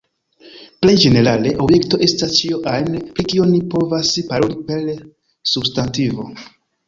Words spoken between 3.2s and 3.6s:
kio